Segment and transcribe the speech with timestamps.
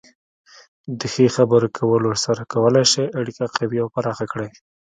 [0.99, 4.49] د ښې خبرې کولو سره کولی شئ اړیکه قوي او پراخه کړئ.